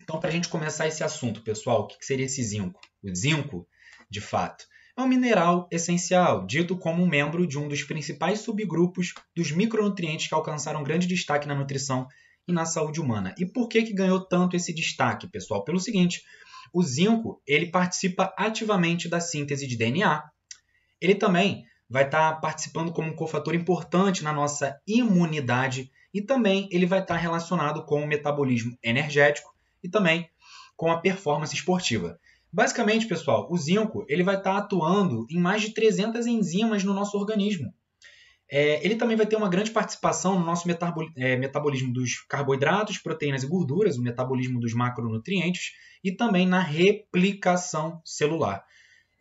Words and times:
Então, 0.00 0.20
para 0.20 0.28
a 0.28 0.30
gente 0.30 0.48
começar 0.48 0.86
esse 0.86 1.02
assunto, 1.02 1.42
pessoal, 1.42 1.80
o 1.80 1.86
que 1.88 1.96
seria 2.04 2.26
esse 2.26 2.40
zinco? 2.40 2.80
O 3.02 3.12
zinco, 3.12 3.66
de 4.08 4.20
fato, 4.20 4.64
é 4.96 5.02
um 5.02 5.08
mineral 5.08 5.68
essencial, 5.72 6.46
dito 6.46 6.76
como 6.76 7.02
um 7.02 7.08
membro 7.08 7.48
de 7.48 7.58
um 7.58 7.66
dos 7.66 7.82
principais 7.82 8.38
subgrupos 8.40 9.12
dos 9.34 9.50
micronutrientes 9.50 10.28
que 10.28 10.34
alcançaram 10.34 10.84
grande 10.84 11.08
destaque 11.08 11.48
na 11.48 11.54
nutrição 11.56 12.06
e 12.46 12.52
na 12.52 12.64
saúde 12.64 13.00
humana. 13.00 13.34
E 13.36 13.44
por 13.44 13.68
que, 13.68 13.82
que 13.82 13.92
ganhou 13.92 14.20
tanto 14.20 14.54
esse 14.54 14.72
destaque, 14.72 15.26
pessoal? 15.26 15.64
Pelo 15.64 15.80
seguinte, 15.80 16.22
o 16.72 16.80
zinco 16.80 17.42
ele 17.44 17.72
participa 17.72 18.32
ativamente 18.38 19.08
da 19.08 19.18
síntese 19.18 19.66
de 19.66 19.76
DNA. 19.76 20.22
Ele 21.00 21.16
também 21.16 21.64
vai 21.92 22.04
estar 22.04 22.40
participando 22.40 22.90
como 22.90 23.08
um 23.08 23.14
cofator 23.14 23.54
importante 23.54 24.24
na 24.24 24.32
nossa 24.32 24.80
imunidade 24.86 25.90
e 26.12 26.22
também 26.22 26.66
ele 26.72 26.86
vai 26.86 27.00
estar 27.00 27.16
relacionado 27.16 27.84
com 27.84 28.02
o 28.02 28.06
metabolismo 28.06 28.74
energético 28.82 29.54
e 29.84 29.90
também 29.90 30.26
com 30.74 30.90
a 30.90 30.98
performance 30.98 31.54
esportiva. 31.54 32.18
Basicamente, 32.50 33.06
pessoal, 33.06 33.46
o 33.50 33.58
zinco 33.58 34.06
ele 34.08 34.22
vai 34.22 34.36
estar 34.36 34.56
atuando 34.56 35.26
em 35.30 35.38
mais 35.38 35.60
de 35.60 35.74
300 35.74 36.26
enzimas 36.26 36.82
no 36.82 36.94
nosso 36.94 37.18
organismo. 37.18 37.74
É, 38.50 38.82
ele 38.82 38.96
também 38.96 39.16
vai 39.16 39.26
ter 39.26 39.36
uma 39.36 39.48
grande 39.50 39.70
participação 39.70 40.38
no 40.38 40.46
nosso 40.46 40.66
é, 41.16 41.36
metabolismo 41.36 41.92
dos 41.92 42.22
carboidratos, 42.26 42.96
proteínas 42.96 43.42
e 43.42 43.46
gorduras, 43.46 43.98
o 43.98 44.02
metabolismo 44.02 44.58
dos 44.58 44.72
macronutrientes 44.72 45.72
e 46.02 46.10
também 46.10 46.46
na 46.46 46.60
replicação 46.60 48.00
celular. 48.02 48.64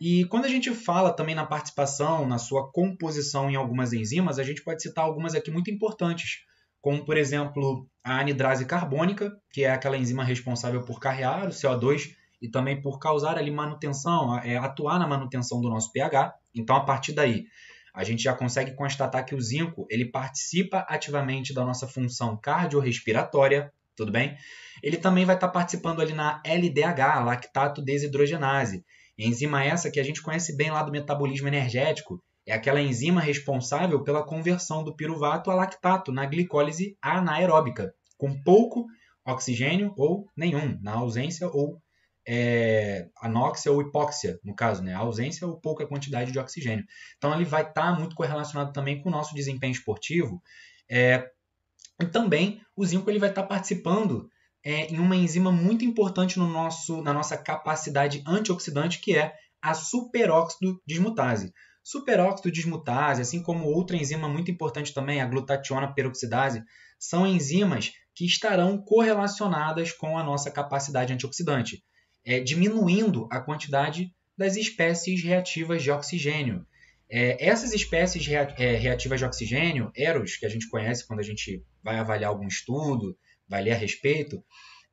E 0.04 0.26
quando 0.26 0.46
a 0.46 0.48
gente 0.48 0.74
fala 0.74 1.14
também 1.14 1.36
na 1.36 1.46
participação, 1.46 2.28
na 2.28 2.40
sua 2.40 2.72
composição 2.72 3.52
em 3.52 3.56
algumas 3.56 3.94
enzimas, 3.94 4.40
a 4.40 4.44
gente 4.44 4.64
pode 4.64 4.82
citar 4.82 5.06
algumas 5.06 5.36
aqui 5.36 5.52
muito 5.52 5.70
importantes, 5.70 6.40
como 6.82 7.06
por 7.06 7.16
exemplo 7.16 7.88
a 8.04 8.18
anidrase 8.18 8.66
carbônica, 8.66 9.32
que 9.52 9.64
é 9.64 9.70
aquela 9.70 9.96
enzima 9.96 10.24
responsável 10.24 10.82
por 10.82 11.00
carrear 11.00 11.46
o 11.46 11.50
CO2 11.50 12.16
e 12.42 12.50
também 12.50 12.82
por 12.82 12.98
causar 12.98 13.38
ali 13.38 13.52
manutenção, 13.52 14.40
é, 14.40 14.58
atuar 14.58 14.98
na 14.98 15.06
manutenção 15.06 15.62
do 15.62 15.70
nosso 15.70 15.92
pH. 15.92 16.34
Então, 16.56 16.76
a 16.76 16.84
partir 16.84 17.14
daí, 17.14 17.46
a 17.94 18.04
gente 18.04 18.24
já 18.24 18.34
consegue 18.34 18.74
constatar 18.74 19.24
que 19.24 19.36
o 19.36 19.40
zinco 19.40 19.86
ele 19.88 20.06
participa 20.06 20.80
ativamente 20.90 21.54
da 21.54 21.64
nossa 21.64 21.88
função 21.88 22.36
cardiorrespiratória, 22.42 23.72
tudo 23.96 24.12
bem? 24.12 24.36
Ele 24.82 24.98
também 24.98 25.26
vai 25.26 25.36
estar 25.36 25.50
participando 25.50 26.02
ali 26.02 26.14
na 26.14 26.42
LDH, 26.44 27.24
lactato 27.24 27.84
desidrogenase, 27.84 28.84
enzima 29.18 29.64
essa 29.64 29.92
que 29.92 30.00
a 30.00 30.04
gente 30.04 30.22
conhece 30.22 30.56
bem 30.56 30.72
lá 30.72 30.84
do 30.84 30.92
metabolismo 30.92 31.48
energético, 31.48 32.22
é 32.46 32.54
aquela 32.54 32.82
enzima 32.82 33.22
responsável 33.22 34.04
pela 34.04 34.24
conversão 34.24 34.84
do 34.84 34.96
piruvato 34.96 35.52
a 35.52 35.56
lactato 35.56 36.12
na 36.12 36.26
glicólise 36.26 36.98
anaeróbica, 37.02 37.94
com 38.18 38.42
pouco 38.44 38.86
oxigênio 39.26 39.94
ou 39.96 40.28
nenhum, 40.36 40.80
na 40.82 40.94
ausência 40.94 41.48
ou 41.48 41.80
é, 42.28 43.08
anóxia 43.22 43.72
ou 43.72 43.82
hipóxia, 43.82 44.40
no 44.44 44.56
caso, 44.56 44.84
né? 44.84 44.94
ausência 44.94 45.48
ou 45.48 45.60
pouca 45.60 45.88
quantidade 45.88 46.32
de 46.32 46.40
oxigênio. 46.40 46.86
Então, 47.18 47.34
ele 47.34 47.46
vai 47.46 47.62
estar 47.62 47.94
tá 47.94 48.00
muito 48.00 48.16
correlacionado 48.16 48.72
também 48.72 49.02
com 49.02 49.10
o 49.10 49.12
nosso 49.12 49.34
desempenho 49.34 49.72
esportivo. 49.72 50.42
É, 50.90 51.28
e 52.00 52.06
também 52.06 52.62
o 52.76 52.86
zinco 52.86 53.10
ele 53.10 53.20
vai 53.20 53.30
estar 53.30 53.44
tá 53.44 53.48
participando 53.48 54.30
é, 54.64 54.88
em 54.88 55.00
uma 55.00 55.16
enzima 55.16 55.52
muito 55.52 55.84
importante 55.86 56.38
no 56.38 56.48
nosso, 56.48 57.02
na 57.02 57.14
nossa 57.14 57.38
capacidade 57.38 58.24
antioxidante, 58.26 59.00
que 59.00 59.18
é 59.18 59.34
a 59.62 59.74
superóxido 59.74 60.82
dismutase. 60.86 61.54
Superóxido 61.84 62.52
dismutase, 62.52 63.22
assim 63.22 63.42
como 63.42 63.66
outra 63.66 63.98
enzima 63.98 64.30
muito 64.30 64.52
importante 64.52 64.94
também, 64.94 65.22
a 65.22 65.26
glutationa 65.26 65.94
peroxidase, 65.94 66.64
são 67.00 67.26
enzimas 67.26 67.92
que 68.14 68.26
estarão 68.26 68.78
correlacionadas 68.78 69.92
com 69.92 70.18
a 70.18 70.24
nossa 70.24 70.52
capacidade 70.52 71.14
antioxidante 71.14 71.84
é, 72.26 72.40
diminuindo 72.40 73.28
a 73.32 73.40
quantidade 73.40 74.14
das 74.38 74.56
espécies 74.56 75.24
reativas 75.24 75.84
de 75.84 75.92
oxigênio. 75.92 76.66
É, 77.10 77.46
essas 77.46 77.74
espécies 77.74 78.26
rea, 78.26 78.54
é, 78.58 78.76
reativas 78.76 79.20
de 79.20 79.26
oxigênio, 79.26 79.92
EROS, 79.96 80.38
que 80.38 80.46
a 80.46 80.50
gente 80.50 80.70
conhece 80.70 81.06
quando 81.06 81.20
a 81.20 81.24
gente 81.24 81.64
vai 81.84 81.98
avaliar 81.98 82.30
algum 82.30 82.48
estudo, 82.48 83.18
vai 83.52 83.62
ler 83.62 83.74
a 83.74 83.76
respeito, 83.76 84.44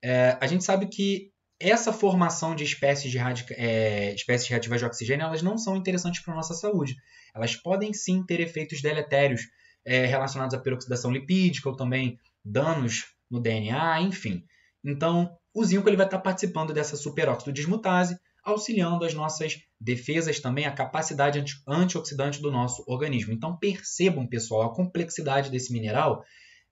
é, 0.03 0.37
a 0.41 0.47
gente 0.47 0.65
sabe 0.65 0.87
que 0.87 1.31
essa 1.61 1.93
formação 1.93 2.55
de 2.55 2.65
espécies, 2.65 3.11
de 3.11 3.19
radica, 3.19 3.55
é, 3.57 4.15
espécies 4.15 4.49
reativas 4.49 4.81
de 4.81 4.87
oxigênio 4.87 5.25
elas 5.25 5.43
não 5.43 5.57
são 5.57 5.77
interessantes 5.77 6.21
para 6.23 6.35
a 6.35 6.37
nossa 6.37 6.55
saúde. 6.55 6.97
Elas 7.35 7.57
podem 7.57 7.93
sim 7.93 8.23
ter 8.25 8.41
efeitos 8.41 8.83
deletérios 8.83 9.43
é, 9.85 10.05
relacionados 10.07 10.55
à 10.55 10.59
peroxidação 10.59 11.11
lipídica 11.11 11.69
ou 11.69 11.77
também 11.77 12.19
danos 12.45 13.07
no 13.31 13.41
DNA, 13.41 14.03
enfim. 14.03 14.45
Então, 14.85 15.37
o 15.55 15.65
zinco 15.65 15.89
ele 15.89 15.97
vai 15.97 16.07
estar 16.07 16.19
participando 16.19 16.73
dessa 16.73 16.97
superóxido 16.97 17.53
dismutase, 17.53 18.19
auxiliando 18.45 19.05
as 19.05 19.15
nossas 19.15 19.59
defesas 19.81 20.41
também, 20.41 20.67
a 20.67 20.73
capacidade 20.73 21.45
antioxidante 21.67 22.41
do 22.41 22.51
nosso 22.51 22.85
organismo. 22.87 23.33
Então 23.33 23.57
percebam, 23.57 24.27
pessoal, 24.27 24.63
a 24.63 24.75
complexidade 24.75 25.51
desse 25.51 25.73
mineral, 25.73 26.25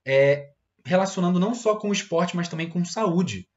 é, 0.06 0.50
relacionando 0.86 1.40
não 1.40 1.52
só 1.54 1.76
com 1.76 1.90
o 1.90 1.92
esporte, 1.92 2.36
mas 2.36 2.48
também 2.48 2.70
com 2.70 2.84
saúde. 2.84 3.48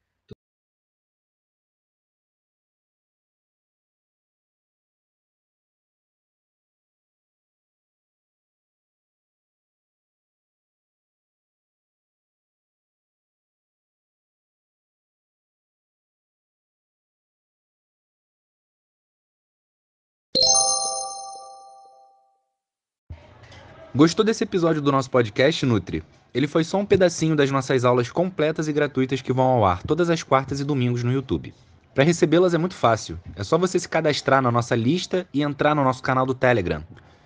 Gostou 23.94 24.24
desse 24.24 24.44
episódio 24.44 24.80
do 24.80 24.92
nosso 24.92 25.10
podcast, 25.10 25.66
Nutri? 25.66 26.02
Ele 26.32 26.46
foi 26.46 26.64
só 26.64 26.78
um 26.78 26.86
pedacinho 26.86 27.34
das 27.34 27.50
nossas 27.50 27.84
aulas 27.84 28.10
completas 28.10 28.68
e 28.68 28.72
gratuitas 28.72 29.20
que 29.20 29.32
vão 29.32 29.46
ao 29.46 29.64
ar 29.64 29.82
todas 29.82 30.10
as 30.10 30.22
quartas 30.22 30.60
e 30.60 30.64
domingos 30.64 31.02
no 31.02 31.12
YouTube. 31.12 31.52
Para 31.94 32.04
recebê-las 32.04 32.54
é 32.54 32.58
muito 32.58 32.74
fácil. 32.74 33.18
É 33.34 33.42
só 33.42 33.58
você 33.58 33.78
se 33.78 33.88
cadastrar 33.88 34.40
na 34.40 34.50
nossa 34.50 34.76
lista 34.76 35.26
e 35.34 35.42
entrar 35.42 35.74
no 35.74 35.82
nosso 35.82 36.02
canal 36.02 36.24
do 36.24 36.34
Telegram. 36.34 36.84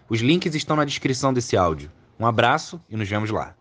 Os 0.08 0.20
links 0.20 0.54
estão 0.54 0.76
na 0.76 0.84
descrição 0.84 1.32
desse 1.32 1.56
áudio. 1.56 1.90
Um 2.18 2.26
abraço 2.26 2.80
e 2.88 2.96
nos 2.96 3.08
vemos 3.08 3.30
lá. 3.30 3.54